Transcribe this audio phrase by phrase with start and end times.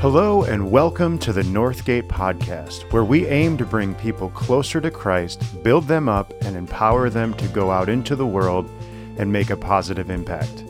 [0.00, 4.90] Hello, and welcome to the Northgate Podcast, where we aim to bring people closer to
[4.90, 8.70] Christ, build them up, and empower them to go out into the world
[9.18, 10.64] and make a positive impact.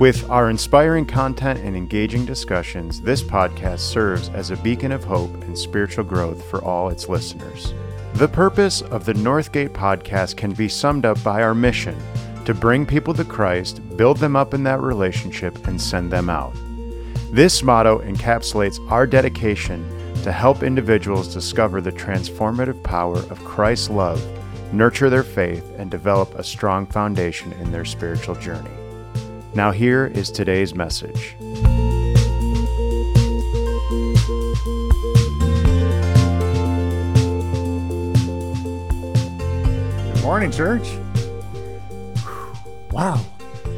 [0.00, 5.32] With our inspiring content and engaging discussions, this podcast serves as a beacon of hope
[5.44, 7.72] and spiritual growth for all its listeners.
[8.14, 11.96] The purpose of the Northgate Podcast can be summed up by our mission
[12.44, 16.56] to bring people to Christ, build them up in that relationship, and send them out.
[17.34, 19.84] This motto encapsulates our dedication
[20.22, 24.24] to help individuals discover the transformative power of Christ's love,
[24.72, 28.70] nurture their faith, and develop a strong foundation in their spiritual journey.
[29.52, 31.34] Now, here is today's message.
[40.12, 40.86] Good morning, church.
[42.92, 43.20] Wow,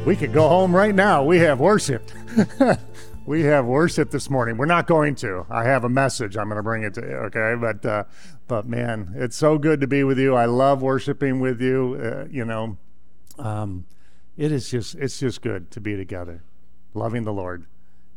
[0.05, 1.23] we could go home right now.
[1.23, 2.11] We have worship.
[3.27, 4.55] we have worship this morning.
[4.55, 5.45] We're not going to.
[5.49, 6.37] I have a message.
[6.37, 7.15] I'm going to bring it to you.
[7.27, 8.03] Okay, but uh,
[8.47, 10.33] but man, it's so good to be with you.
[10.33, 11.99] I love worshiping with you.
[12.01, 12.77] Uh, you know,
[13.37, 13.85] um,
[14.37, 16.41] it is just it's just good to be together,
[16.93, 17.65] loving the Lord.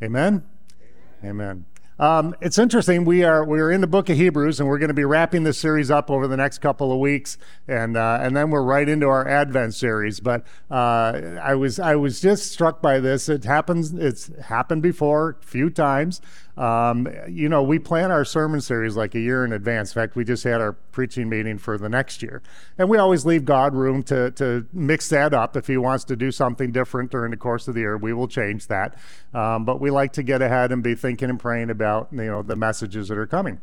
[0.01, 0.45] Amen.
[1.25, 1.67] Amen.
[2.01, 3.05] Um, it's interesting.
[3.05, 5.43] We are we are in the book of Hebrews, and we're going to be wrapping
[5.43, 7.37] this series up over the next couple of weeks,
[7.69, 10.19] and uh, and then we're right into our Advent series.
[10.19, 13.29] But uh, I was I was just struck by this.
[13.29, 13.93] It happens.
[13.93, 16.23] It's happened before a few times.
[16.57, 19.91] Um, you know, we plan our sermon series like a year in advance.
[19.91, 22.43] In fact, we just had our preaching meeting for the next year.
[22.77, 25.57] And we always leave God room to, to mix that up.
[25.57, 28.29] If He wants to do something different during the course of the year, we will
[28.29, 28.99] change that.
[29.33, 32.43] Um, but we like to get ahead and be thinking and praying about, you know,
[32.43, 33.63] the messages that are coming.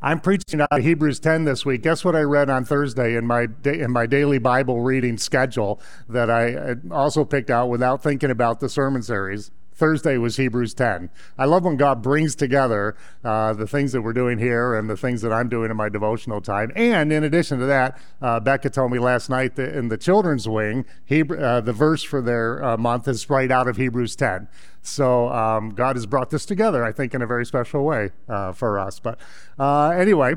[0.00, 1.82] I'm preaching out of Hebrews 10 this week.
[1.82, 6.30] Guess what I read on Thursday in my in my daily Bible reading schedule that
[6.30, 9.50] I also picked out without thinking about the sermon series?
[9.80, 11.08] Thursday was Hebrews 10.
[11.38, 14.96] I love when God brings together uh, the things that we're doing here and the
[14.96, 16.70] things that I'm doing in my devotional time.
[16.76, 20.46] And in addition to that, uh, Becca told me last night that in the children's
[20.46, 24.48] wing, Hebrew, uh, the verse for their uh, month is right out of Hebrews 10.
[24.82, 28.52] So um, God has brought this together, I think, in a very special way uh,
[28.52, 29.00] for us.
[29.00, 29.18] But
[29.58, 30.34] uh, anyway,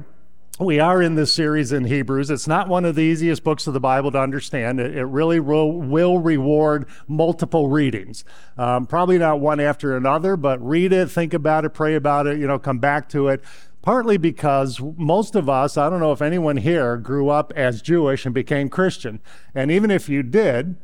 [0.59, 2.29] we are in this series in Hebrews.
[2.29, 4.79] It's not one of the easiest books of the Bible to understand.
[4.79, 8.23] It, it really will, will, reward multiple readings.
[8.57, 12.37] Um, probably not one after another, but read it, think about it, pray about it,
[12.37, 13.43] you know, come back to it.
[13.81, 18.25] Partly because most of us, I don't know if anyone here grew up as Jewish
[18.25, 19.19] and became Christian.
[19.55, 20.75] And even if you did,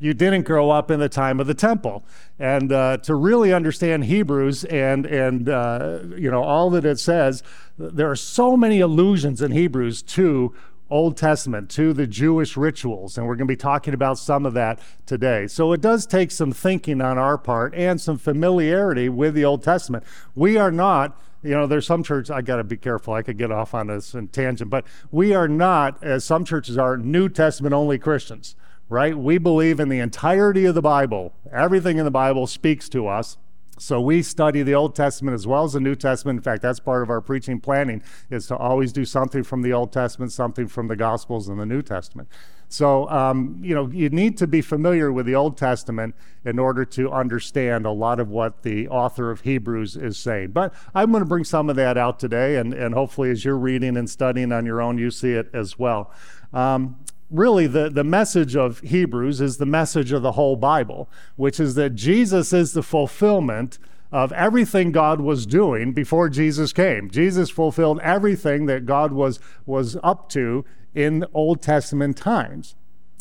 [0.00, 2.02] you didn't grow up in the time of the temple.
[2.38, 7.42] And uh, to really understand Hebrews and, and uh, you know, all that it says,
[7.78, 10.54] there are so many allusions in Hebrews to
[10.88, 14.54] Old Testament, to the Jewish rituals, and we're going to be talking about some of
[14.54, 15.46] that today.
[15.46, 19.62] So it does take some thinking on our part and some familiarity with the Old
[19.62, 20.02] Testament.
[20.34, 23.38] We are not you know, there's some churches, I got to be careful, I could
[23.38, 27.72] get off on this tangent, but we are not, as some churches are, New Testament
[27.72, 28.56] only Christians
[28.90, 29.16] right?
[29.16, 31.32] We believe in the entirety of the Bible.
[31.50, 33.38] Everything in the Bible speaks to us.
[33.78, 36.38] So we study the Old Testament as well as the New Testament.
[36.38, 39.72] In fact, that's part of our preaching planning is to always do something from the
[39.72, 42.28] Old Testament, something from the Gospels and the New Testament.
[42.68, 46.14] So, um, you know, you need to be familiar with the Old Testament
[46.44, 50.50] in order to understand a lot of what the author of Hebrews is saying.
[50.50, 53.56] But I'm going to bring some of that out today, and, and hopefully, as you're
[53.56, 56.12] reading and studying on your own, you see it as well.
[56.52, 56.96] Um,
[57.30, 61.74] really the, the message of Hebrews is the message of the whole Bible, which is
[61.76, 63.78] that Jesus is the fulfillment
[64.12, 67.10] of everything God was doing before Jesus came.
[67.10, 70.64] Jesus fulfilled everything that God was, was up to
[70.94, 72.74] in Old Testament times.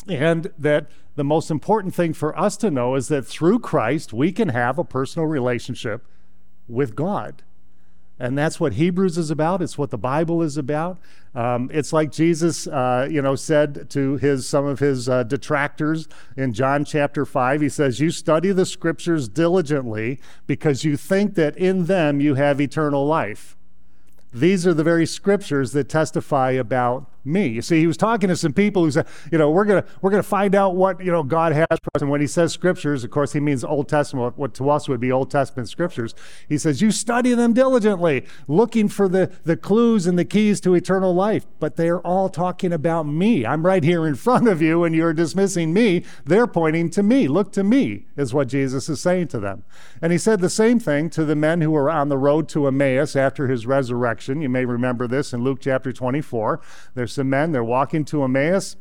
[0.08, 4.31] And that the most important thing for us to know is that through Christ, we
[4.31, 6.08] can have a personal relationship
[6.68, 7.44] with God.
[8.19, 9.62] And that's what Hebrews is about.
[9.62, 11.00] It's what the Bible is about.
[11.34, 16.07] Um, it's like Jesus, uh, you know, said to his some of his uh, detractors
[16.35, 17.62] in John chapter five.
[17.62, 22.59] He says, "You study the scriptures diligently because you think that in them you have
[22.59, 23.56] eternal life."
[24.33, 27.48] These are the very scriptures that testify about me.
[27.48, 30.12] You see, he was talking to some people who said, you know, we're gonna we're
[30.12, 32.01] gonna find out what you know God has for us.
[32.01, 34.38] And when he says scriptures, of course, he means Old Testament.
[34.38, 36.13] What to us would be Old Testament scriptures.
[36.48, 40.74] He says, you study them diligently, looking for the the clues and the keys to
[40.74, 41.45] eternal life.
[41.60, 43.45] But they're all talking about me.
[43.45, 46.04] I'm right here in front of you, and you're dismissing me.
[46.25, 47.27] They're pointing to me.
[47.27, 49.63] Look to me, is what Jesus is saying to them.
[50.01, 52.68] And he said the same thing to the men who were on the road to
[52.68, 54.42] Emmaus after his resurrection.
[54.42, 56.62] You may remember this in Luke chapter 24.
[57.09, 58.75] There's some men, they're walking to Emmaus.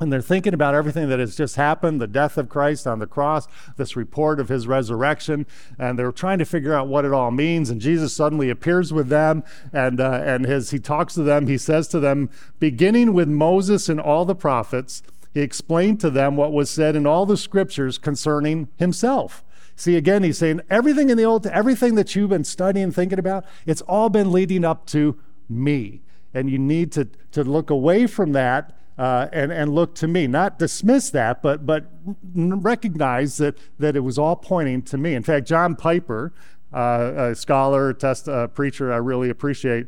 [0.00, 3.06] and they're thinking about everything that has just happened the death of Christ on the
[3.06, 3.46] cross,
[3.76, 5.46] this report of his resurrection,
[5.78, 7.70] and they're trying to figure out what it all means.
[7.70, 11.58] And Jesus suddenly appears with them, and, uh, and as he talks to them, he
[11.58, 15.02] says to them, beginning with Moses and all the prophets,
[15.34, 19.44] he explained to them what was said in all the scriptures concerning himself.
[19.76, 23.44] See, again, he's saying everything in the Old, everything that you've been studying, thinking about,
[23.66, 26.02] it's all been leading up to me.
[26.34, 30.26] And you need to, to look away from that uh, and, and look to me.
[30.26, 31.86] Not dismiss that, but, but
[32.34, 35.14] recognize that, that it was all pointing to me.
[35.14, 36.32] In fact, John Piper,
[36.72, 39.86] uh, a scholar, test, uh, preacher I really appreciate,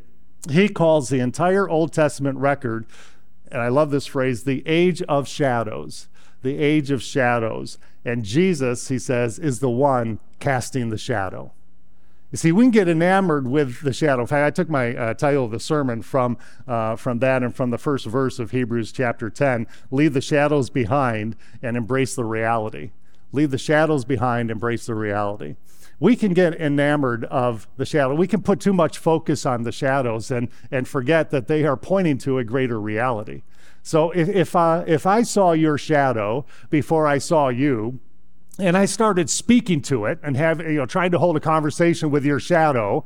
[0.48, 2.86] he calls the entire Old Testament record,
[3.52, 6.08] and I love this phrase, the age of shadows.
[6.42, 7.76] The age of shadows.
[8.02, 11.52] And Jesus, he says, is the one casting the shadow.
[12.30, 14.20] You see, we can get enamored with the shadow.
[14.22, 16.38] In fact, I took my uh, title of the sermon from,
[16.68, 20.70] uh, from that and from the first verse of Hebrews chapter 10 Leave the shadows
[20.70, 22.92] behind and embrace the reality.
[23.32, 25.56] Leave the shadows behind, embrace the reality.
[25.98, 28.14] We can get enamored of the shadow.
[28.14, 31.76] We can put too much focus on the shadows and, and forget that they are
[31.76, 33.42] pointing to a greater reality.
[33.82, 37.98] So if, if, I, if I saw your shadow before I saw you,
[38.60, 42.10] and I started speaking to it and have you know trying to hold a conversation
[42.10, 43.04] with your shadow,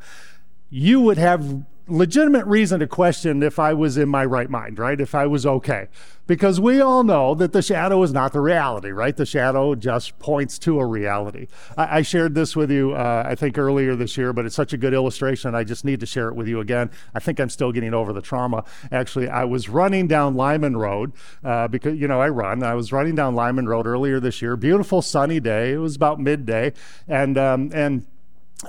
[0.71, 5.01] you would have legitimate reason to question if I was in my right mind, right?
[5.01, 5.89] If I was okay.
[6.27, 9.15] Because we all know that the shadow is not the reality, right?
[9.15, 11.49] The shadow just points to a reality.
[11.77, 14.73] I, I shared this with you, uh, I think, earlier this year, but it's such
[14.73, 15.55] a good illustration.
[15.55, 16.91] I just need to share it with you again.
[17.15, 18.65] I think I'm still getting over the trauma.
[18.91, 21.13] Actually, I was running down Lyman Road
[21.45, 22.63] uh, because, you know, I run.
[22.63, 24.57] I was running down Lyman Road earlier this year.
[24.57, 25.75] Beautiful sunny day.
[25.75, 26.73] It was about midday.
[27.07, 28.07] And, um, and,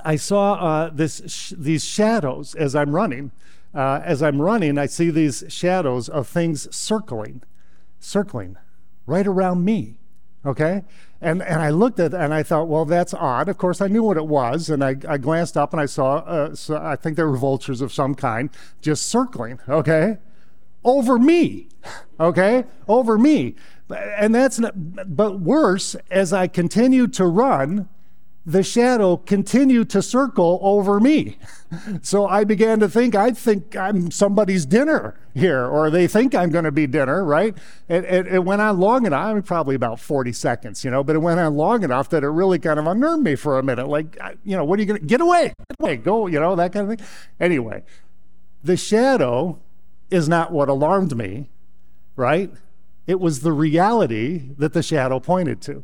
[0.04, 3.32] I saw uh, this sh- these shadows as I'm running.
[3.74, 7.42] Uh, as I'm running, I see these shadows of things circling,
[8.00, 8.56] circling
[9.06, 9.98] right around me.
[10.46, 10.84] Okay?
[11.20, 13.48] And, and I looked at it and I thought, well, that's odd.
[13.48, 14.70] Of course, I knew what it was.
[14.70, 17.80] And I, I glanced up and I saw, uh, so I think there were vultures
[17.80, 18.50] of some kind
[18.80, 20.18] just circling, okay?
[20.84, 21.68] Over me,
[22.20, 22.64] okay?
[22.86, 23.56] Over me.
[23.90, 24.72] And that's not,
[25.16, 27.88] but worse, as I continued to run,
[28.46, 31.36] the shadow continued to circle over me.
[32.00, 36.50] So I began to think, I think I'm somebody's dinner here, or they think I'm
[36.50, 37.58] going to be dinner, right?
[37.88, 41.02] It, it, it, went on long enough, I mean, probably about 40 seconds, you know,
[41.02, 43.64] but it went on long enough that it really kind of unnerved me for a
[43.64, 43.88] minute.
[43.88, 45.52] Like, you know, what are you going to get away?
[45.58, 47.06] Get away, go, you know, that kind of thing.
[47.40, 47.82] Anyway,
[48.62, 49.58] the shadow
[50.08, 51.50] is not what alarmed me,
[52.14, 52.52] right?
[53.08, 55.82] It was the reality that the shadow pointed to.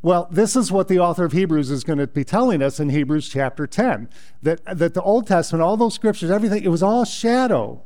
[0.00, 2.90] Well, this is what the author of Hebrews is going to be telling us in
[2.90, 4.08] Hebrews chapter 10
[4.42, 7.82] that, that the Old Testament, all those scriptures, everything, it was all shadow.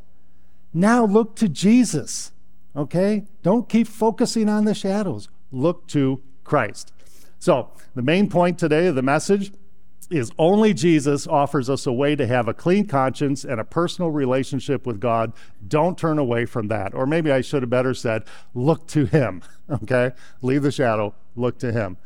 [0.74, 2.32] Now look to Jesus,
[2.76, 3.24] okay?
[3.42, 5.28] Don't keep focusing on the shadows.
[5.50, 6.92] Look to Christ.
[7.38, 9.52] So, the main point today of the message
[10.12, 14.10] is only Jesus offers us a way to have a clean conscience and a personal
[14.10, 15.32] relationship with God.
[15.66, 16.94] Don't turn away from that.
[16.94, 18.24] Or maybe I should have better said,
[18.54, 20.12] look to Him, okay?
[20.40, 21.96] Leave the shadow, look to Him.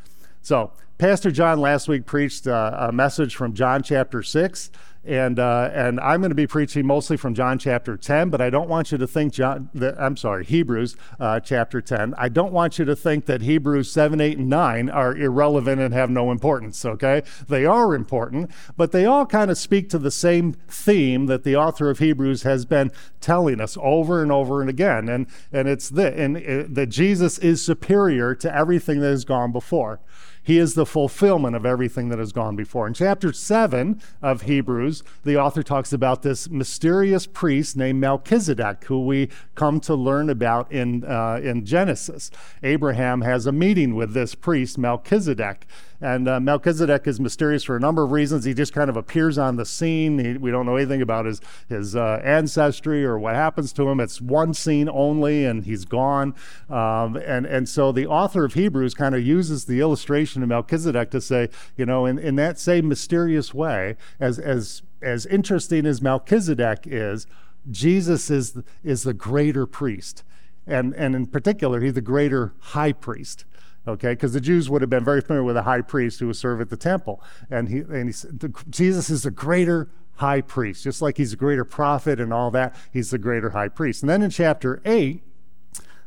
[0.42, 4.70] So, Pastor John last week preached uh, a message from John chapter 6
[5.06, 8.50] and uh, and I'm going to be preaching mostly from John chapter 10, but I
[8.50, 9.70] don't want you to think John.
[9.74, 12.14] That, I'm sorry, Hebrews uh, chapter 10.
[12.18, 15.94] I don't want you to think that Hebrews 7, 8, and 9 are irrelevant and
[15.94, 16.84] have no importance.
[16.84, 21.44] Okay, they are important, but they all kind of speak to the same theme that
[21.44, 22.90] the author of Hebrews has been
[23.20, 27.38] telling us over and over and again, and and it's the and uh, that Jesus
[27.38, 30.00] is superior to everything that has gone before.
[30.46, 32.86] He is the fulfillment of everything that has gone before.
[32.86, 39.04] In chapter 7 of Hebrews, the author talks about this mysterious priest named Melchizedek, who
[39.04, 42.30] we come to learn about in, uh, in Genesis.
[42.62, 45.66] Abraham has a meeting with this priest, Melchizedek.
[46.00, 48.44] And uh, Melchizedek is mysterious for a number of reasons.
[48.44, 50.18] He just kind of appears on the scene.
[50.18, 54.00] He, we don't know anything about his, his uh, ancestry or what happens to him.
[54.00, 56.34] It's one scene only, and he's gone.
[56.68, 61.10] Um, and, and so the author of Hebrews kind of uses the illustration of Melchizedek
[61.10, 66.02] to say, you know, in, in that same mysterious way, as, as, as interesting as
[66.02, 67.26] Melchizedek is,
[67.70, 70.22] Jesus is, is the greater priest.
[70.66, 73.44] And, and in particular, he's the greater high priest
[73.86, 76.36] okay because the jews would have been very familiar with a high priest who would
[76.36, 81.02] serve at the temple and he and he jesus is the greater high priest just
[81.02, 84.22] like he's a greater prophet and all that he's the greater high priest and then
[84.22, 85.22] in chapter 8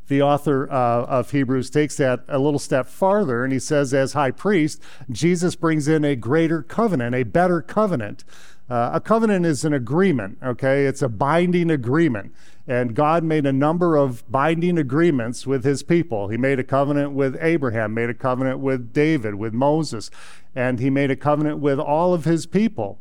[0.09, 4.13] the author uh, of Hebrews takes that a little step farther and he says, as
[4.13, 8.25] high priest, Jesus brings in a greater covenant, a better covenant.
[8.69, 10.85] Uh, a covenant is an agreement, okay?
[10.85, 12.33] It's a binding agreement.
[12.69, 16.27] And God made a number of binding agreements with his people.
[16.27, 20.11] He made a covenant with Abraham, made a covenant with David, with Moses,
[20.53, 22.99] and he made a covenant with all of his people.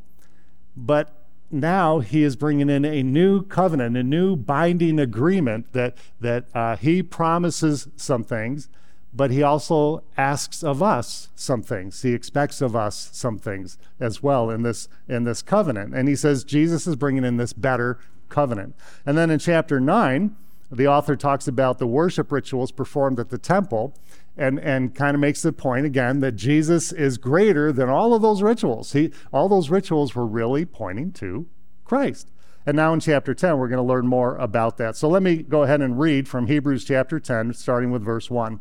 [0.75, 1.13] But
[1.51, 6.77] now he is bringing in a new covenant, a new binding agreement that, that uh,
[6.77, 8.71] he promises some things,
[9.13, 12.01] but he also asks of us some things.
[12.01, 15.95] He expects of us some things as well in this, in this covenant.
[15.95, 17.99] And he says Jesus is bringing in this better
[18.29, 18.75] covenant.
[19.05, 20.37] And then in chapter 9,
[20.71, 23.95] the author talks about the worship rituals performed at the temple
[24.37, 28.23] and, and kind of makes the point again that Jesus is greater than all of
[28.23, 28.93] those rituals.
[28.93, 31.47] He, all those rituals were really pointing to
[31.85, 32.31] Christ.
[32.67, 34.95] And now in chapter 10, we're going to learn more about that.
[34.95, 38.61] So let me go ahead and read from Hebrews chapter 10, starting with verse 1.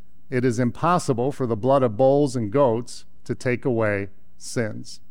[0.31, 4.07] it is impossible for the blood of bulls and goats to take away
[4.37, 5.01] sins.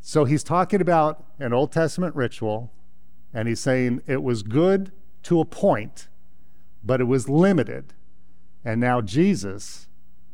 [0.00, 2.72] So he's talking about an Old Testament ritual,
[3.34, 4.92] and he's saying it was good
[5.24, 6.08] to a point,
[6.82, 7.92] but it was limited.
[8.64, 9.88] And now Jesus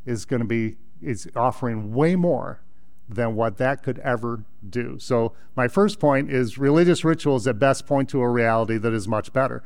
[0.05, 2.61] is going to be is offering way more
[3.09, 4.97] than what that could ever do.
[4.99, 9.07] So my first point is religious rituals at best point to a reality that is
[9.07, 9.63] much better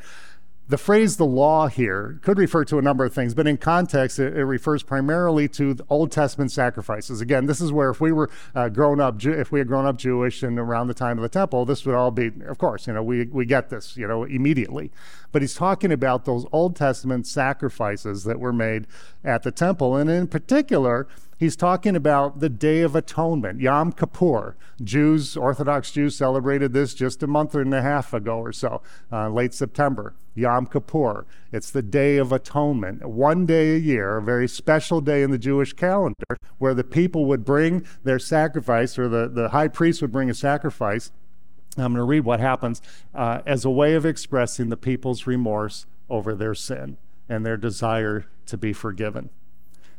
[0.67, 4.19] the phrase the law here could refer to a number of things, but in context,
[4.19, 7.19] it, it refers primarily to the Old Testament sacrifices.
[7.19, 9.97] Again, this is where if we were uh, grown up, if we had grown up
[9.97, 12.93] Jewish and around the time of the temple, this would all be, of course, you
[12.93, 14.91] know, we, we get this, you know, immediately.
[15.31, 18.87] But he's talking about those Old Testament sacrifices that were made
[19.23, 19.97] at the temple.
[19.97, 24.55] And in particular, he's talking about the Day of Atonement, Yom Kippur.
[24.81, 29.29] Jews, Orthodox Jews, celebrated this just a month and a half ago or so, uh,
[29.29, 30.13] late September.
[30.35, 31.25] Yom Kippur.
[31.51, 35.37] It's the Day of Atonement, one day a year, a very special day in the
[35.37, 40.11] Jewish calendar, where the people would bring their sacrifice, or the, the high priest would
[40.11, 41.11] bring a sacrifice.
[41.77, 42.81] I'm going to read what happens
[43.13, 46.97] uh, as a way of expressing the people's remorse over their sin
[47.29, 49.29] and their desire to be forgiven.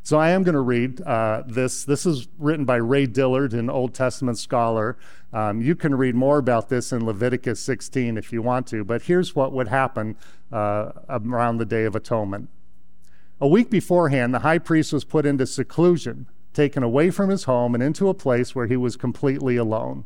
[0.05, 1.85] So I am going to read uh, this.
[1.85, 4.97] This is written by Ray Dillard, an Old Testament scholar.
[5.33, 9.03] Um, you can read more about this in Leviticus 16 if you want to, but
[9.03, 10.17] here's what would happen
[10.51, 12.49] uh, around the Day of Atonement.
[13.41, 17.73] A week beforehand, the high priest was put into seclusion, taken away from his home
[17.73, 20.05] and into a place where he was completely alone.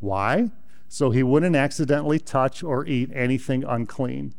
[0.00, 0.50] Why?
[0.88, 4.34] So he wouldn't accidentally touch or eat anything unclean.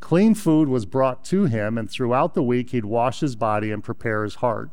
[0.00, 3.84] Clean food was brought to him, and throughout the week he'd wash his body and
[3.84, 4.70] prepare his heart.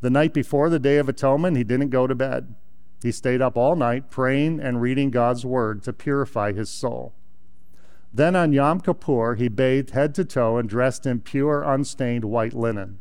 [0.00, 2.54] The night before the Day of Atonement, he didn't go to bed.
[3.02, 7.14] He stayed up all night praying and reading God's word to purify his soul.
[8.12, 12.52] Then on Yom Kippur, he bathed head to toe and dressed in pure, unstained white
[12.52, 12.98] linen.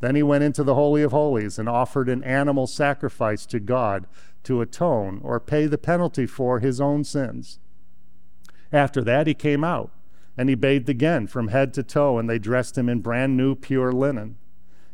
[0.00, 4.06] Then he went into the Holy of Holies and offered an animal sacrifice to God
[4.42, 7.58] to atone or pay the penalty for his own sins.
[8.72, 9.90] After that, he came out
[10.36, 13.54] and he bathed again from head to toe, and they dressed him in brand new
[13.54, 14.36] pure linen.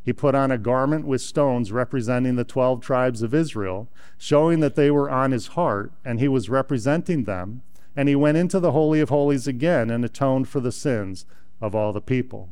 [0.04, 4.74] He put on a garment with stones representing the 12 tribes of Israel, showing that
[4.74, 7.62] they were on his heart, and he was representing them.
[7.94, 11.26] And he went into the Holy of Holies again and atoned for the sins
[11.60, 12.48] of all the people.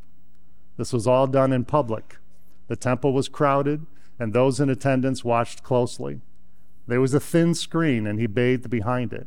[0.76, 2.18] This was all done in public.
[2.68, 3.86] The temple was crowded,
[4.18, 6.20] and those in attendance watched closely.
[6.86, 9.26] There was a thin screen, and he bathed behind it.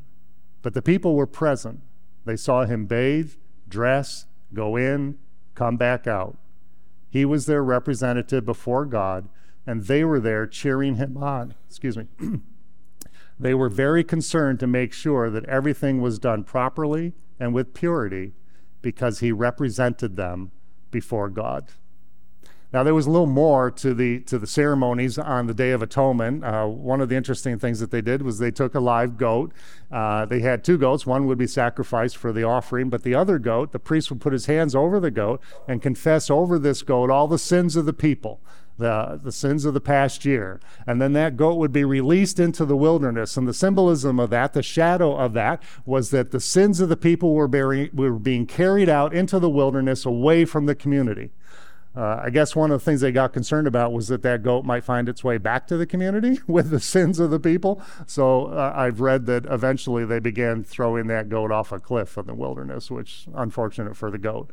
[0.62, 1.82] But the people were present.
[2.26, 3.34] They saw him bathe
[3.74, 5.18] dress, go in,
[5.56, 6.38] come back out.
[7.10, 9.28] He was their representative before God,
[9.66, 11.56] and they were there cheering him on.
[11.68, 12.08] Excuse me.
[13.40, 18.34] they were very concerned to make sure that everything was done properly and with purity
[18.82, 20.52] because he represented them
[20.92, 21.70] before God.
[22.74, 25.84] Now there was a little more to the to the ceremonies on the Day of
[25.84, 26.44] Atonement.
[26.44, 29.54] Uh, one of the interesting things that they did was they took a live goat.
[29.92, 31.06] Uh, they had two goats.
[31.06, 34.34] One would be sacrificed for the offering, but the other goat, the priest would put
[34.34, 37.94] his hands over the goat and confess over this goat all the sins of the
[37.94, 38.42] people.
[38.76, 40.60] The, the sins of the past year.
[40.88, 43.38] And then that goat would be released into the wilderness.
[43.38, 46.98] And the symbolism of that, the shadow of that, was that the sins of the
[46.98, 51.30] people were, bearing, were being carried out into the wilderness away from the community.
[51.96, 54.66] Uh, I guess one of the things they got concerned about was that that goat
[54.66, 57.82] might find its way back to the community with the sins of the people.
[58.08, 62.26] So uh, I've read that eventually they began throwing that goat off a cliff in
[62.26, 64.52] the wilderness, which unfortunate for the goat.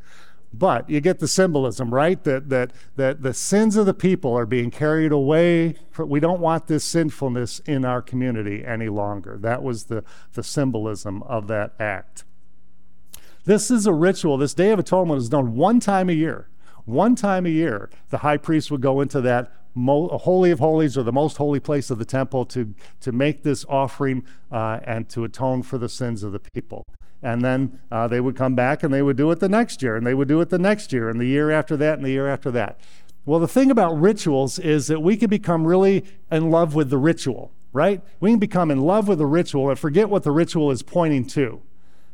[0.53, 2.23] But you get the symbolism, right?
[2.25, 5.77] That that that the sins of the people are being carried away.
[5.97, 9.39] We don't want this sinfulness in our community any longer.
[9.41, 12.25] That was the the symbolism of that act.
[13.45, 14.39] This is a ritual.
[14.39, 16.50] This Day of Atonement is done one time a year.
[16.91, 21.05] One time a year, the high priest would go into that holy of holies or
[21.05, 25.23] the most holy place of the temple to to make this offering uh, and to
[25.23, 26.85] atone for the sins of the people.
[27.23, 29.95] And then uh, they would come back and they would do it the next year
[29.95, 32.11] and they would do it the next year and the year after that and the
[32.11, 32.81] year after that.
[33.25, 36.99] Well the thing about rituals is that we can become really in love with the
[36.99, 38.03] ritual right?
[38.19, 41.25] We can become in love with the ritual and forget what the ritual is pointing
[41.29, 41.63] to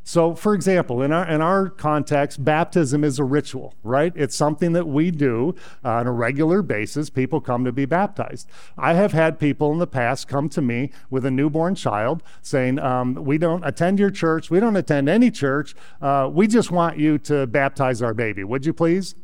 [0.08, 4.12] so, for example, in our, in our context, baptism is a ritual, right?
[4.14, 7.10] It's something that we do uh, on a regular basis.
[7.10, 8.48] People come to be baptized.
[8.78, 12.78] I have had people in the past come to me with a newborn child saying,
[12.78, 14.48] um, We don't attend your church.
[14.48, 15.74] We don't attend any church.
[16.00, 18.44] Uh, we just want you to baptize our baby.
[18.44, 19.16] Would you please?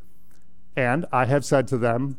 [0.74, 2.18] And I have said to them,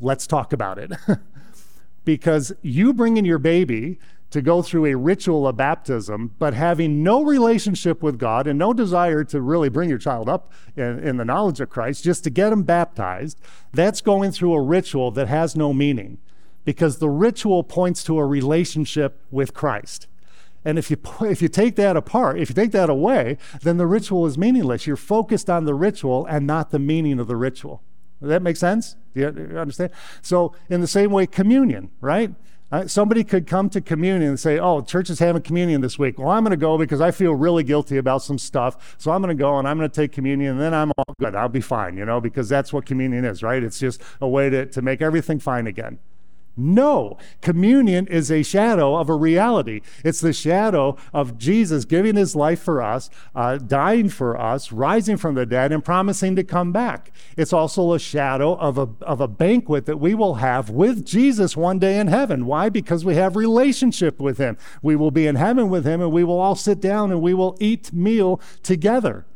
[0.00, 0.92] Let's talk about it.
[2.04, 3.98] because you bringing your baby
[4.30, 8.72] to go through a ritual of baptism, but having no relationship with God and no
[8.72, 12.30] desire to really bring your child up in, in, the knowledge of Christ, just to
[12.30, 13.40] get them baptized,
[13.72, 16.18] that's going through a ritual that has no meaning
[16.64, 20.08] because the ritual points to a relationship with Christ.
[20.64, 23.86] And if you, if you take that apart, if you take that away, then the
[23.86, 24.86] ritual is meaningless.
[24.86, 27.82] You're focused on the ritual and not the meaning of the ritual.
[28.20, 28.96] Does that make sense?
[29.14, 29.90] Do you understand?
[30.22, 32.34] So, in the same way, communion, right?
[32.72, 36.18] Uh, somebody could come to communion and say, Oh, church is having communion this week.
[36.18, 38.96] Well, I'm going to go because I feel really guilty about some stuff.
[38.98, 41.14] So I'm going to go and I'm going to take communion and then I'm all
[41.20, 41.36] good.
[41.36, 43.62] I'll be fine, you know, because that's what communion is, right?
[43.62, 45.98] It's just a way to, to make everything fine again.
[46.56, 49.82] No, communion is a shadow of a reality.
[50.02, 55.18] It's the shadow of Jesus giving his life for us, uh, dying for us, rising
[55.18, 57.12] from the dead, and promising to come back.
[57.36, 61.58] It's also a shadow of a, of a banquet that we will have with Jesus
[61.58, 62.46] one day in heaven.
[62.46, 62.70] Why?
[62.70, 64.56] Because we have relationship with him.
[64.80, 67.34] We will be in heaven with him, and we will all sit down and we
[67.34, 69.26] will eat meal together.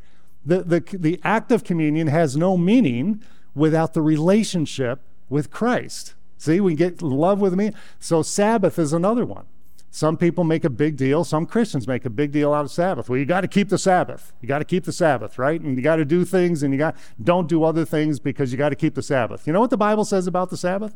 [0.47, 3.23] The, the, the act of communion has no meaning
[3.55, 6.15] without the relationship with Christ.
[6.41, 7.71] See, we get love with me.
[7.99, 9.45] So Sabbath is another one.
[9.91, 13.11] Some people make a big deal, some Christians make a big deal out of Sabbath.
[13.11, 14.33] Well, you got to keep the Sabbath.
[14.41, 15.61] You got to keep the Sabbath, right?
[15.61, 18.57] And you got to do things and you got don't do other things because you
[18.57, 19.47] got to keep the Sabbath.
[19.47, 20.95] You know what the Bible says about the Sabbath?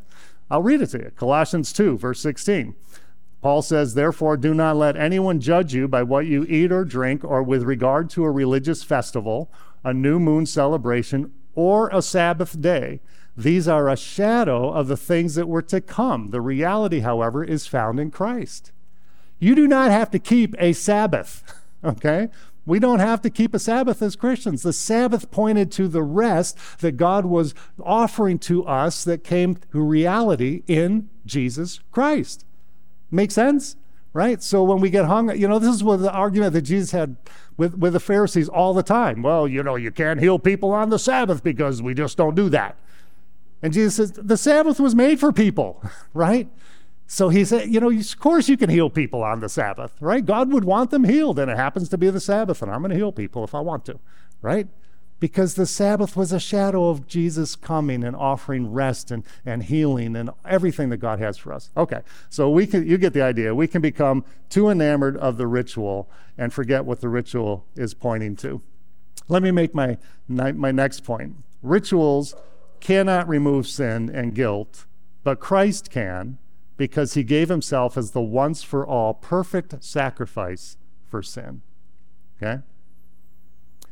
[0.49, 1.11] I'll read it to you.
[1.15, 2.73] Colossians 2, verse 16.
[3.43, 7.23] Paul says, Therefore, do not let anyone judge you by what you eat or drink,
[7.23, 9.51] or with regard to a religious festival,
[9.83, 13.01] a new moon celebration, or a Sabbath day
[13.37, 16.29] these are a shadow of the things that were to come.
[16.29, 18.71] The reality, however, is found in Christ.
[19.39, 21.43] You do not have to keep a Sabbath,
[21.83, 22.29] okay?
[22.65, 24.63] We don't have to keep a Sabbath as Christians.
[24.63, 29.81] The Sabbath pointed to the rest that God was offering to us that came to
[29.81, 32.45] reality in Jesus Christ.
[33.11, 33.75] Make sense?
[34.13, 34.41] Right?
[34.41, 37.17] So when we get hung, you know, this is what the argument that Jesus had
[37.57, 39.21] with, with the Pharisees all the time.
[39.21, 42.47] Well, you know, you can't heal people on the Sabbath because we just don't do
[42.49, 42.77] that.
[43.61, 46.49] And Jesus says, the Sabbath was made for people, right?
[47.07, 50.25] So he said, you know, of course you can heal people on the Sabbath, right?
[50.25, 52.91] God would want them healed, and it happens to be the Sabbath, and I'm going
[52.91, 53.99] to heal people if I want to,
[54.41, 54.67] right?
[55.19, 60.15] Because the Sabbath was a shadow of Jesus coming and offering rest and, and healing
[60.15, 61.69] and everything that God has for us.
[61.77, 63.53] Okay, so we can, you get the idea.
[63.53, 68.35] We can become too enamored of the ritual and forget what the ritual is pointing
[68.37, 68.61] to.
[69.27, 71.35] Let me make my, my next point.
[71.61, 72.35] Rituals
[72.85, 74.85] cannot remove sin and guilt,
[75.23, 76.37] but Christ can
[76.77, 80.77] because he gave himself as the once for all perfect sacrifice
[81.09, 81.63] for sin.
[82.37, 82.61] Okay?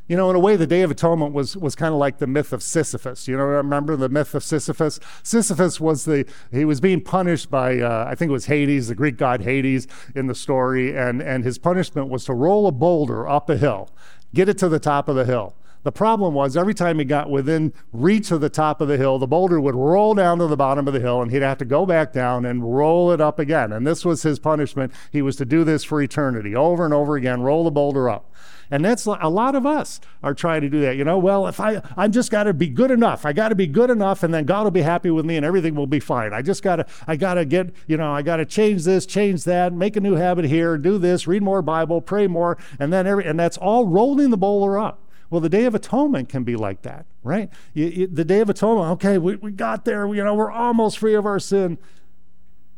[0.06, 2.28] You know, in a way, the Day of Atonement was, was kind of like the
[2.28, 3.26] myth of Sisyphus.
[3.26, 5.00] You know, remember the myth of Sisyphus?
[5.24, 8.94] Sisyphus was the, he was being punished by, uh, I think it was Hades, the
[8.94, 13.26] Greek god Hades in the story, and, and his punishment was to roll a boulder
[13.26, 13.90] up a hill,
[14.32, 15.56] get it to the top of the hill.
[15.84, 19.18] The problem was every time he got within reach of the top of the hill,
[19.18, 21.66] the boulder would roll down to the bottom of the hill and he'd have to
[21.66, 23.70] go back down and roll it up again.
[23.70, 24.92] And this was his punishment.
[25.12, 28.32] He was to do this for eternity, over and over again, roll the boulder up.
[28.70, 30.96] And that's a lot of us are trying to do that.
[30.96, 33.26] You know, well, if I, I'm just got to be good enough.
[33.26, 35.44] I got to be good enough, and then God will be happy with me, and
[35.44, 36.32] everything will be fine.
[36.32, 39.04] I just got to, I got to get, you know, I got to change this,
[39.04, 42.90] change that, make a new habit here, do this, read more Bible, pray more, and
[42.90, 46.44] then every, and that's all rolling the boulder up Well, the Day of Atonement can
[46.44, 47.50] be like that, right?
[47.72, 50.50] You, you, the Day of Atonement, okay, we, we got there, we, you know, we're
[50.50, 51.78] almost free of our sin.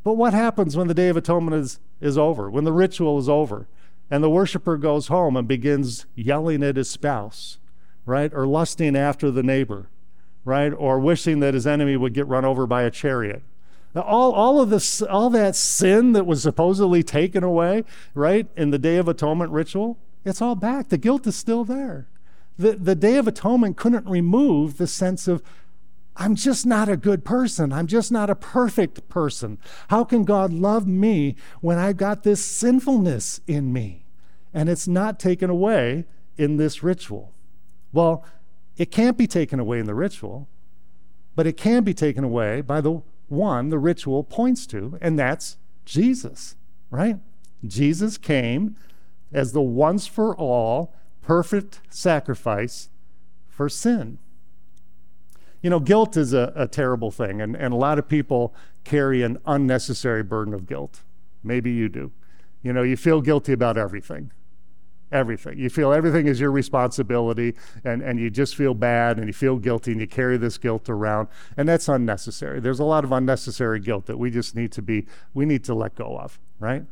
[0.04, 3.28] But what happens when the Day of Atonement is, is over, when the ritual is
[3.28, 3.66] over,
[4.10, 7.58] and the worshiper goes home and begins yelling at his spouse,
[8.04, 8.32] right?
[8.32, 9.88] Or lusting after the neighbor,
[10.44, 10.70] right?
[10.70, 13.42] Or wishing that his enemy would get run over by a chariot.
[13.96, 18.78] All, all of this, all that sin that was supposedly taken away, right, in the
[18.78, 20.88] Day of Atonement ritual, it's all back.
[20.88, 22.06] The guilt is still there.
[22.58, 25.42] The, the Day of Atonement couldn't remove the sense of
[26.16, 27.72] I'm just not a good person.
[27.72, 29.58] I'm just not a perfect person.
[29.88, 34.06] How can God love me when I've got this sinfulness in me?
[34.54, 36.06] And it's not taken away
[36.38, 37.32] in this ritual.
[37.92, 38.24] Well,
[38.78, 40.48] it can't be taken away in the ritual,
[41.34, 45.56] but it can be taken away by the one the ritual points to, and that's
[45.84, 46.56] Jesus,
[46.90, 47.18] right?
[47.66, 48.76] Jesus came
[49.32, 50.94] as the once for all
[51.26, 52.88] perfect sacrifice
[53.48, 54.16] for sin.
[55.60, 59.24] You know, guilt is a, a terrible thing, and, and a lot of people carry
[59.24, 61.02] an unnecessary burden of guilt.
[61.42, 62.12] Maybe you do.
[62.62, 64.30] You know, you feel guilty about everything.
[65.10, 65.58] Everything.
[65.58, 69.56] You feel everything is your responsibility, and, and you just feel bad and you feel
[69.56, 72.60] guilty and you carry this guilt around, and that's unnecessary.
[72.60, 75.74] There's a lot of unnecessary guilt that we just need to be, we need to
[75.74, 76.84] let go of, right?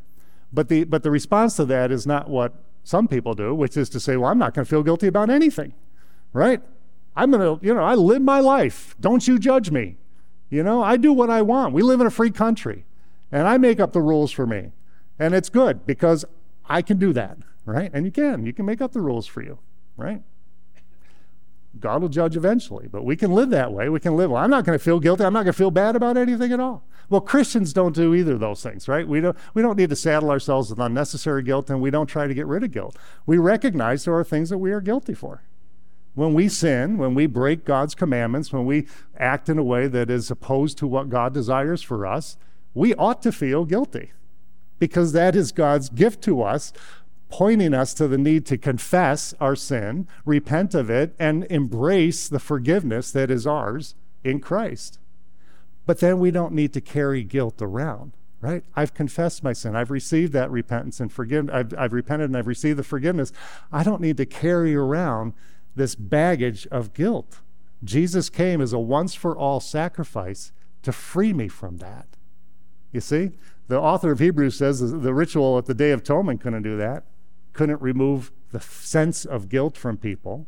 [0.53, 3.89] But the, but the response to that is not what some people do, which is
[3.89, 5.73] to say, well, I'm not going to feel guilty about anything,
[6.33, 6.63] right?
[7.17, 8.95] I'm going to, you know, I live my life.
[9.01, 9.97] Don't you judge me.
[10.51, 11.73] You know, I do what I want.
[11.75, 12.85] We live in a free country,
[13.33, 14.73] and I make up the rules for me.
[15.19, 16.25] And it's good because
[16.67, 17.91] I can do that, right?
[17.95, 18.45] And you can.
[18.45, 19.59] You can make up the rules for you,
[19.97, 20.23] right?
[21.81, 23.89] God will judge eventually, but we can live that way.
[23.89, 25.25] We can live, well, I'm not going to feel guilty.
[25.25, 26.85] I'm not going to feel bad about anything at all.
[27.09, 29.07] Well, Christians don't do either of those things, right?
[29.07, 32.27] We don't, we don't need to saddle ourselves with unnecessary guilt, and we don't try
[32.27, 32.97] to get rid of guilt.
[33.27, 35.43] We recognize there are things that we are guilty for.
[36.15, 38.87] When we sin, when we break God's commandments, when we
[39.19, 42.37] act in a way that is opposed to what God desires for us,
[42.73, 44.13] we ought to feel guilty
[44.79, 46.73] because that is God's gift to us,
[47.29, 52.39] pointing us to the need to confess our sin, repent of it, and embrace the
[52.39, 54.99] forgiveness that is ours in Christ.
[55.87, 58.13] But then we don't need to carry guilt around
[58.45, 58.63] right?
[58.77, 59.75] I've confessed my sin.
[59.75, 61.55] I've received that repentance and forgiveness.
[61.55, 63.33] I've, I've repented and I've received the forgiveness.
[63.73, 65.33] I don't need to carry around
[65.75, 67.41] this baggage of guilt.
[67.83, 72.07] Jesus came as a once for all sacrifice to free me from that.
[72.93, 73.31] You see,
[73.69, 77.05] the author of Hebrews says the ritual at the Day of Atonement couldn't do that,
[77.55, 80.47] couldn't remove the sense of guilt from people,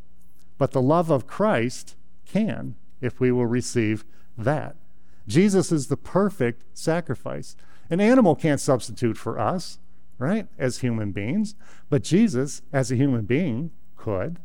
[0.59, 1.97] but the love of Christ
[2.27, 4.05] can if we will receive
[4.37, 4.77] that.
[5.27, 7.57] Jesus is the perfect sacrifice.
[7.91, 9.79] An animal can't substitute for us,
[10.19, 11.55] right, as human beings,
[11.89, 14.39] but Jesus, as a human being, could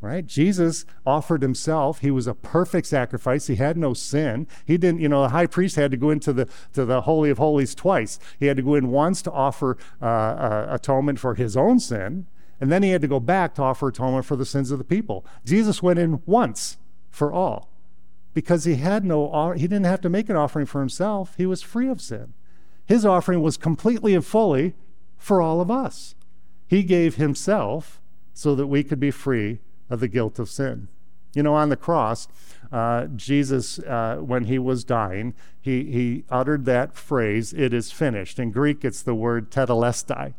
[0.00, 0.26] right?
[0.26, 2.00] Jesus offered himself.
[2.00, 3.46] He was a perfect sacrifice.
[3.46, 4.46] He had no sin.
[4.64, 7.30] He didn't, you know, the high priest had to go into the to the holy
[7.30, 8.18] of holies twice.
[8.38, 12.26] He had to go in once to offer uh, uh, atonement for his own sin,
[12.60, 14.84] and then he had to go back to offer atonement for the sins of the
[14.84, 15.24] people.
[15.44, 16.78] Jesus went in once
[17.10, 17.69] for all
[18.32, 21.34] because he had no he didn't have to make an offering for himself.
[21.36, 22.34] He was free of sin.
[22.86, 24.74] His offering was completely and fully
[25.16, 26.14] for all of us.
[26.66, 28.00] He gave himself
[28.32, 30.88] so that we could be free of the guilt of sin.
[31.34, 32.26] You know, on the cross,
[32.72, 38.38] uh, Jesus, uh, when he was dying, he, he uttered that phrase, it is finished.
[38.38, 40.34] In Greek, it's the word tetelestai.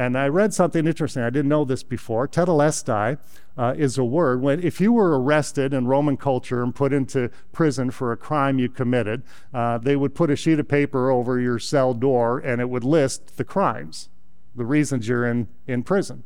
[0.00, 1.22] And I read something interesting.
[1.22, 2.26] I didn't know this before.
[2.26, 3.18] Tetelestai
[3.58, 7.30] uh, is a word when, if you were arrested in Roman culture and put into
[7.52, 11.38] prison for a crime you committed, uh, they would put a sheet of paper over
[11.38, 14.08] your cell door and it would list the crimes,
[14.56, 16.22] the reasons you're in, in prison.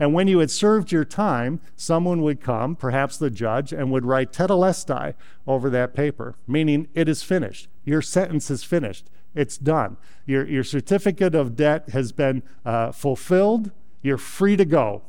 [0.00, 4.04] And when you had served your time, someone would come, perhaps the judge, and would
[4.04, 5.14] write tetelestai
[5.46, 7.68] over that paper, meaning it is finished.
[7.84, 9.08] Your sentence is finished.
[9.36, 9.98] It's done.
[10.24, 13.70] Your, your certificate of debt has been uh, fulfilled.
[14.02, 15.02] You're free to go.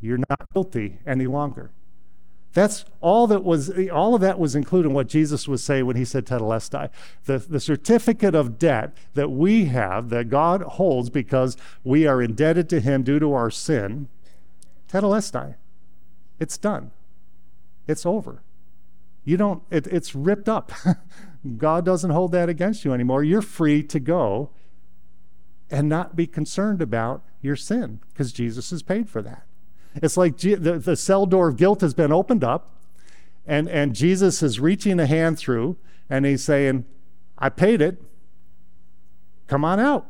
[0.00, 1.70] You're not guilty any longer.
[2.52, 5.96] That's all that was, all of that was included in what Jesus was saying when
[5.96, 6.90] he said tetelestai.
[7.24, 12.68] The, the certificate of debt that we have, that God holds because we are indebted
[12.70, 14.08] to him due to our sin,
[14.88, 15.54] tetelestai.
[16.38, 16.90] It's done.
[17.86, 18.42] It's over.
[19.24, 20.70] You don't, it, it's ripped up.
[21.56, 23.22] God doesn't hold that against you anymore.
[23.22, 24.50] You're free to go
[25.70, 29.44] and not be concerned about your sin because Jesus has paid for that.
[29.96, 32.74] It's like the, the cell door of guilt has been opened up,
[33.46, 35.76] and, and Jesus is reaching a hand through,
[36.10, 36.84] and he's saying,
[37.38, 38.02] I paid it.
[39.46, 40.06] Come on out.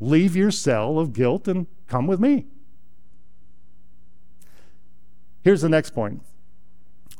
[0.00, 2.46] Leave your cell of guilt and come with me.
[5.42, 6.22] Here's the next point.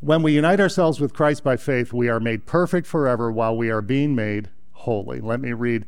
[0.04, 3.70] When we unite ourselves with Christ by faith, we are made perfect forever while we
[3.70, 5.18] are being made holy.
[5.18, 5.86] Let me read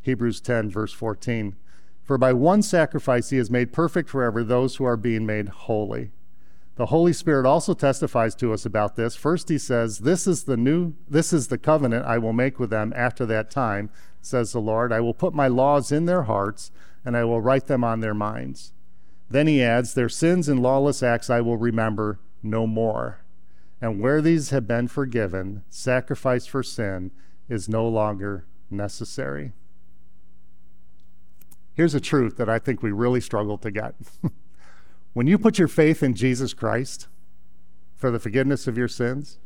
[0.00, 1.54] Hebrews 10, verse 14.
[2.02, 6.12] For by one sacrifice he has made perfect forever those who are being made holy.
[6.76, 9.16] The Holy Spirit also testifies to us about this.
[9.16, 12.70] First he says, "This is the new this is the covenant I will make with
[12.70, 13.90] them after that time,"
[14.22, 14.94] says the Lord.
[14.94, 16.70] "I will put my laws in their hearts
[17.04, 18.72] and I will write them on their minds."
[19.28, 23.18] Then he adds, "Their sins and lawless acts I will remember no more."
[23.80, 27.12] And where these have been forgiven, sacrifice for sin
[27.48, 29.52] is no longer necessary.
[31.74, 33.94] Here's a truth that I think we really struggle to get.
[35.12, 37.06] when you put your faith in Jesus Christ
[37.94, 39.38] for the forgiveness of your sins,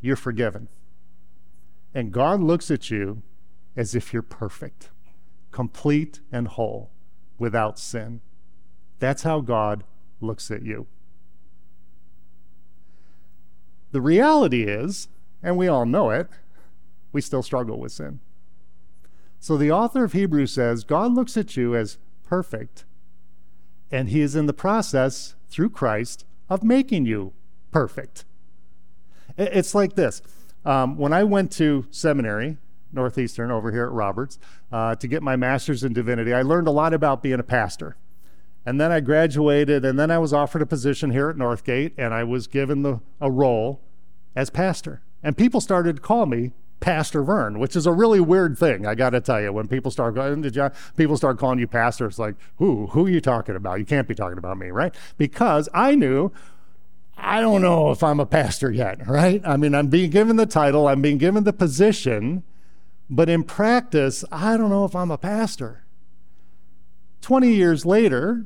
[0.00, 0.68] you're forgiven.
[1.94, 3.22] And God looks at you
[3.76, 4.88] as if you're perfect,
[5.50, 6.90] complete and whole,
[7.38, 8.22] without sin.
[8.98, 9.84] That's how God
[10.20, 10.86] looks at you.
[13.92, 15.08] The reality is,
[15.42, 16.28] and we all know it,
[17.12, 18.20] we still struggle with sin.
[19.38, 22.84] So the author of Hebrews says God looks at you as perfect,
[23.90, 27.32] and he is in the process, through Christ, of making you
[27.70, 28.24] perfect.
[29.38, 30.22] It's like this.
[30.64, 32.56] Um, when I went to seminary,
[32.92, 34.38] Northeastern, over here at Roberts,
[34.72, 37.96] uh, to get my master's in divinity, I learned a lot about being a pastor.
[38.66, 42.12] And then I graduated, and then I was offered a position here at Northgate, and
[42.12, 43.80] I was given the, a role
[44.34, 45.02] as pastor.
[45.22, 46.50] And people started to call me
[46.80, 48.84] Pastor Vern, which is a really weird thing.
[48.84, 51.68] I got to tell you, when people start going, to John, people start calling you
[51.68, 53.78] pastor, it's like, who, who are you talking about?
[53.78, 54.94] You can't be talking about me, right?
[55.16, 56.32] Because I knew,
[57.16, 59.40] I don't know if I'm a pastor yet, right?
[59.44, 62.42] I mean, I'm being given the title, I'm being given the position,
[63.08, 65.84] but in practice, I don't know if I'm a pastor.
[67.22, 68.44] 20 years later,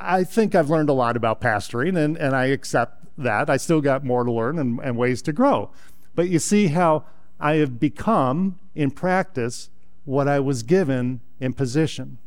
[0.00, 3.50] I think I've learned a lot about pastoring, and, and I accept that.
[3.50, 5.70] I still got more to learn and, and ways to grow.
[6.14, 7.04] But you see how
[7.38, 9.70] I have become, in practice,
[10.04, 12.18] what I was given in position.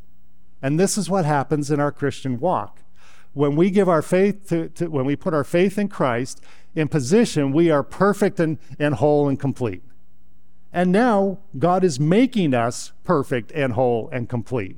[0.62, 2.81] And this is what happens in our Christian walk.
[3.33, 6.41] When we give our faith to, to, when we put our faith in Christ
[6.75, 9.83] in position, we are perfect and, and whole and complete.
[10.71, 14.77] And now God is making us perfect and whole and complete.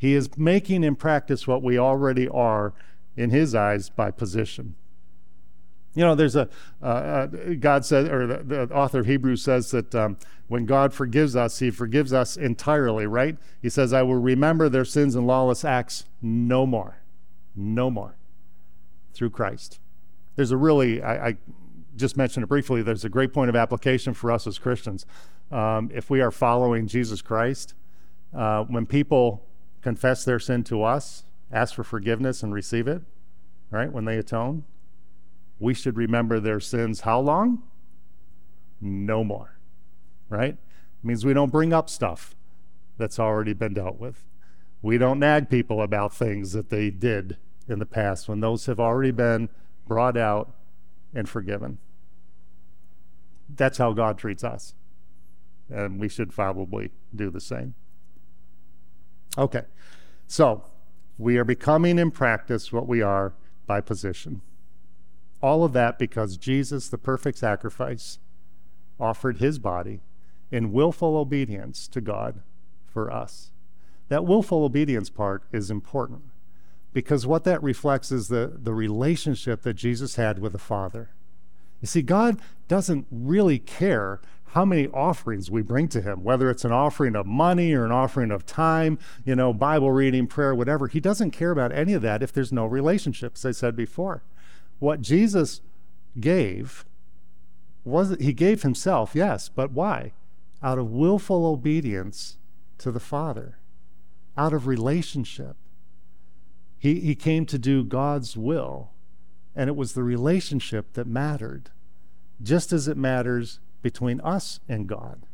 [0.00, 2.72] He is making in practice what we already are
[3.18, 4.74] in His eyes by position.
[5.92, 6.48] You know, there's a,
[6.82, 7.26] uh, uh,
[7.58, 10.16] God said, or the, the, author of Hebrews says that um,
[10.48, 13.36] when God forgives us, he forgives us entirely, right?
[13.60, 17.02] He says, I will remember their sins and lawless acts no more.
[17.54, 18.16] No more.
[19.12, 19.80] Through Christ.
[20.36, 21.36] There's a really, I, I
[21.94, 25.04] just mentioned it briefly, there's a great point of application for us as Christians.
[25.50, 27.74] Um, if we are following Jesus Christ,
[28.34, 29.44] uh, when people
[29.82, 33.02] confess their sin to us, ask for forgiveness and receive it,
[33.70, 34.64] right, when they atone,
[35.58, 37.62] we should remember their sins how long?
[38.80, 39.58] No more.
[40.28, 40.54] Right?
[40.54, 42.34] It means we don't bring up stuff
[42.96, 44.24] that's already been dealt with.
[44.82, 47.36] We don't nag people about things that they did
[47.68, 49.48] in the past when those have already been
[49.86, 50.54] brought out
[51.14, 51.78] and forgiven.
[53.48, 54.74] That's how God treats us.
[55.68, 57.74] And we should probably do the same.
[59.38, 59.64] Okay,
[60.26, 60.64] so
[61.18, 63.34] we are becoming in practice what we are
[63.66, 64.42] by position.
[65.42, 68.18] All of that because Jesus, the perfect sacrifice,
[68.98, 70.00] offered his body
[70.50, 72.40] in willful obedience to God
[72.86, 73.50] for us.
[74.08, 76.22] That willful obedience part is important
[76.92, 81.10] because what that reflects is the, the relationship that Jesus had with the Father.
[81.80, 84.20] You see, God doesn't really care
[84.52, 87.92] how many offerings we bring to him, whether it's an offering of money or an
[87.92, 90.88] offering of time, you know, Bible reading, prayer, whatever.
[90.88, 94.22] He doesn't care about any of that if there's no relationship, as I said before
[94.80, 95.60] what Jesus
[96.18, 96.84] gave
[97.84, 100.12] was he gave himself, yes, but why?
[100.62, 102.36] Out of willful obedience
[102.78, 103.58] to the Father,
[104.36, 105.56] out of relationship.
[106.78, 108.90] He, he came to do God's will,
[109.54, 111.70] and it was the relationship that mattered,
[112.42, 115.26] just as it matters between us and God.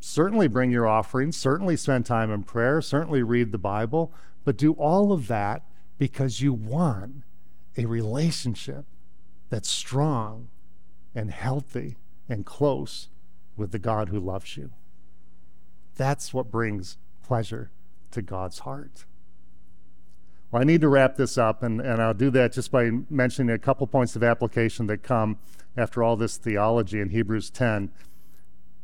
[0.00, 4.12] Certainly bring your offerings, certainly spend time in prayer, certainly read the Bible,
[4.44, 5.62] but do all of that
[5.98, 7.22] because you want
[7.76, 8.84] a relationship
[9.48, 10.48] that's strong
[11.14, 11.96] and healthy
[12.28, 13.08] and close
[13.56, 14.70] with the God who loves you.
[15.94, 17.70] That's what brings pleasure
[18.10, 19.04] to God's heart.
[20.52, 23.54] Well, I need to wrap this up, and, and I'll do that just by mentioning
[23.54, 25.38] a couple points of application that come
[25.78, 27.90] after all this theology in Hebrews 10.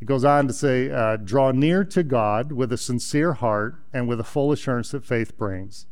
[0.00, 4.08] It goes on to say, uh, draw near to God with a sincere heart and
[4.08, 5.84] with a full assurance that faith brings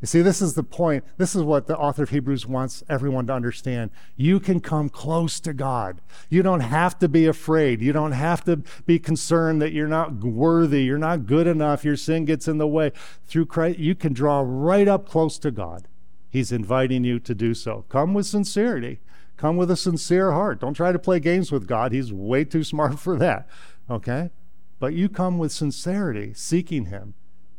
[0.00, 1.04] You see, this is the point.
[1.16, 3.90] This is what the author of Hebrews wants everyone to understand.
[4.16, 6.00] You can come close to God.
[6.30, 7.82] You don't have to be afraid.
[7.82, 11.96] You don't have to be concerned that you're not worthy, you're not good enough, your
[11.96, 12.92] sin gets in the way.
[13.26, 15.88] Through Christ, you can draw right up close to God.
[16.30, 17.84] He's inviting you to do so.
[17.88, 19.00] Come with sincerity.
[19.36, 20.60] Come with a sincere heart.
[20.60, 21.90] Don't try to play games with God.
[21.90, 23.48] He's way too smart for that.
[23.90, 24.30] Okay?
[24.78, 27.14] But you come with sincerity, seeking Him,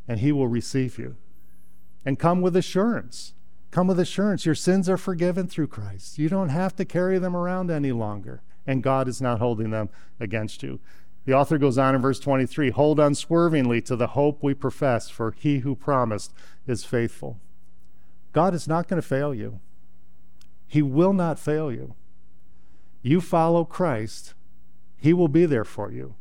[0.08, 1.17] and He will receive you
[2.06, 3.34] and come with assurance.
[3.72, 4.46] Come with assurance.
[4.46, 6.18] Your sins are forgiven through Christ.
[6.18, 9.90] You don't have to carry them around any longer, and God is not holding them
[10.20, 10.80] against you.
[11.26, 15.32] The author goes on in verse 23 Hold unswervingly to the hope we profess, for
[15.32, 16.34] he who promised
[16.66, 17.40] is faithful.
[18.32, 19.60] God is not going to fail you,
[20.68, 21.96] He will not fail you.
[23.02, 24.34] You follow Christ,
[24.98, 26.16] He will be there for you.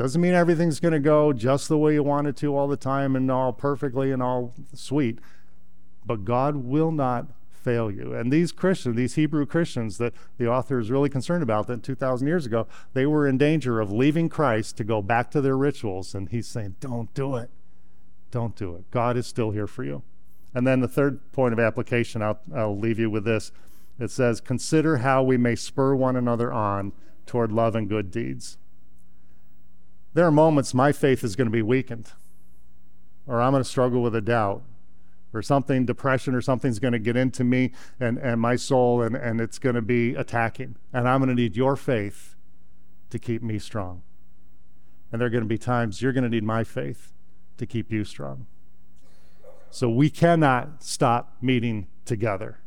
[0.00, 2.74] Doesn't mean everything's going to go just the way you want it to all the
[2.74, 5.18] time and all perfectly and all sweet.
[6.06, 8.14] But God will not fail you.
[8.14, 12.26] And these Christians, these Hebrew Christians that the author is really concerned about that 2,000
[12.26, 16.14] years ago, they were in danger of leaving Christ to go back to their rituals.
[16.14, 17.50] And he's saying, don't do it.
[18.30, 18.90] Don't do it.
[18.90, 20.02] God is still here for you.
[20.54, 23.52] And then the third point of application, I'll, I'll leave you with this.
[23.98, 26.94] It says, Consider how we may spur one another on
[27.26, 28.56] toward love and good deeds
[30.14, 32.12] there are moments my faith is going to be weakened,
[33.26, 34.62] or I'm going to struggle with a doubt,
[35.32, 39.14] or something, depression or something's going to get into me and, and my soul, and,
[39.14, 40.76] and it's going to be attacking.
[40.92, 42.34] And I'm going to need your faith
[43.10, 44.02] to keep me strong.
[45.12, 47.12] And there are going to be times you're going to need my faith
[47.58, 48.46] to keep you strong.
[49.70, 52.58] So we cannot stop meeting together.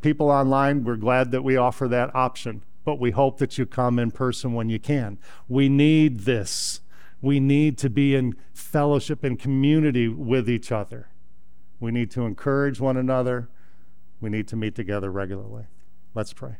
[0.00, 3.98] People online, we're glad that we offer that option but we hope that you come
[3.98, 5.18] in person when you can.
[5.46, 6.80] We need this.
[7.20, 11.10] We need to be in fellowship and community with each other.
[11.80, 13.50] We need to encourage one another.
[14.22, 15.64] We need to meet together regularly.
[16.14, 16.56] Let's pray.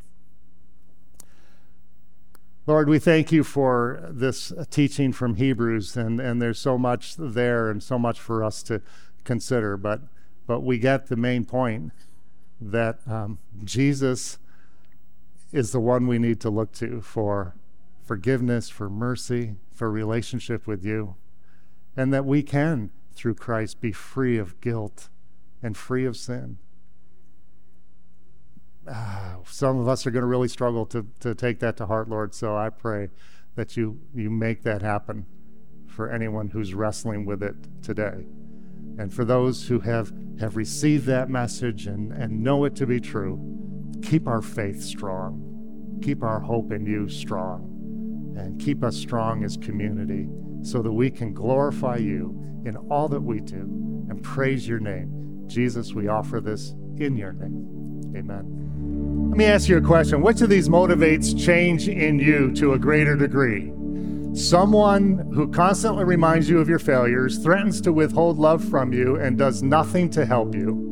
[2.67, 7.71] Lord, we thank you for this teaching from Hebrews, and, and there's so much there
[7.71, 8.83] and so much for us to
[9.23, 10.01] consider, but,
[10.45, 11.91] but we get the main point
[12.61, 14.37] that um, Jesus
[15.51, 17.55] is the one we need to look to for
[18.03, 21.15] forgiveness, for mercy, for relationship with you,
[21.95, 25.09] and that we can, through Christ, be free of guilt
[25.61, 26.57] and free of sin.
[28.87, 32.09] Ah, some of us are going to really struggle to, to take that to heart,
[32.09, 33.09] Lord, so I pray
[33.55, 35.25] that you, you make that happen
[35.85, 38.25] for anyone who's wrestling with it today.
[38.97, 42.99] And for those who have, have received that message and, and know it to be
[42.99, 43.68] true,
[44.01, 49.57] keep our faith strong, keep our hope in you strong, and keep us strong as
[49.57, 50.27] community
[50.61, 55.43] so that we can glorify you in all that we do and praise your name.
[55.47, 58.15] Jesus, we offer this in your name.
[58.15, 59.29] Amen.
[59.29, 60.21] Let me ask you a question.
[60.21, 63.71] Which of these motivates change in you to a greater degree?
[64.33, 69.37] Someone who constantly reminds you of your failures, threatens to withhold love from you, and
[69.37, 70.89] does nothing to help you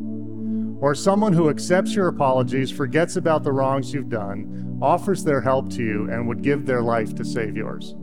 [0.80, 5.68] or someone who accepts your apologies, forgets about the wrongs you've done, offers their help
[5.70, 7.94] to you, and would give their life to save yours.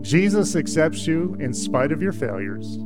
[0.00, 2.78] Jesus accepts you in spite of your failures.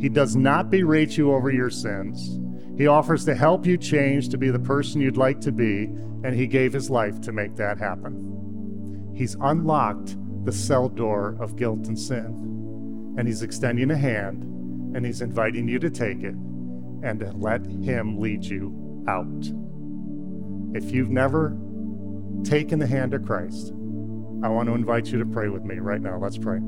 [0.00, 2.40] He does not berate you over your sins.
[2.76, 5.84] He offers to help you change to be the person you'd like to be,
[6.24, 9.12] and He gave His life to make that happen.
[9.14, 14.42] He's unlocked the cell door of guilt and sin, and He's extending a hand,
[14.96, 16.34] and He's inviting you to take it
[17.04, 19.44] and let Him lead you out.
[20.74, 21.56] If you've never
[22.42, 23.72] taken the hand of Christ,
[24.42, 26.18] I want to invite you to pray with me right now.
[26.18, 26.58] Let's pray.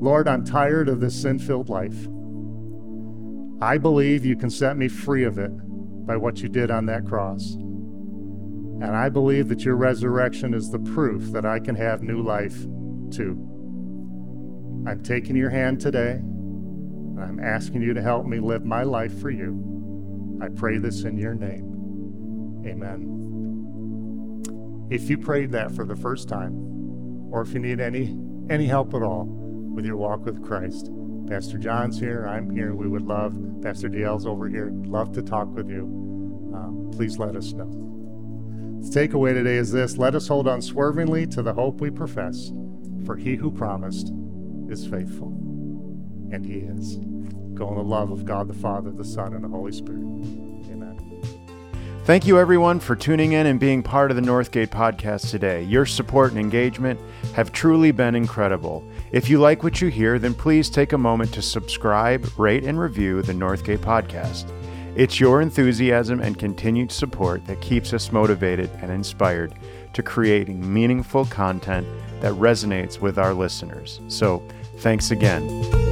[0.00, 2.08] Lord, I'm tired of this sin filled life.
[3.62, 5.50] I believe you can set me free of it
[6.06, 7.54] by what you did on that cross.
[7.54, 12.66] And I believe that your resurrection is the proof that I can have new life
[13.10, 13.38] too.
[14.86, 16.20] I'm taking your hand today.
[17.20, 20.38] I'm asking you to help me live my life for you.
[20.42, 22.62] I pray this in your name.
[22.66, 23.20] Amen.
[24.90, 26.54] If you prayed that for the first time,
[27.30, 28.18] or if you need any
[28.50, 30.90] any help at all with your walk with Christ,
[31.28, 32.26] Pastor John's here.
[32.26, 32.74] I'm here.
[32.74, 35.84] We would love, Pastor DL's over here, love to talk with you.
[36.54, 37.70] Um, please let us know.
[38.82, 42.52] The takeaway today is this let us hold unswervingly to the hope we profess,
[43.06, 44.12] for he who promised
[44.68, 45.43] is faithful
[46.34, 46.96] and He is.
[47.54, 50.02] Go in the love of God the Father, the Son, and the Holy Spirit.
[50.70, 50.98] Amen.
[52.04, 55.62] Thank you, everyone, for tuning in and being part of the Northgate podcast today.
[55.62, 57.00] Your support and engagement
[57.34, 58.86] have truly been incredible.
[59.12, 62.78] If you like what you hear, then please take a moment to subscribe, rate, and
[62.78, 64.50] review the Northgate podcast.
[64.96, 69.54] It's your enthusiasm and continued support that keeps us motivated and inspired
[69.92, 71.86] to creating meaningful content
[72.20, 74.00] that resonates with our listeners.
[74.08, 74.42] So,
[74.78, 75.83] thanks again.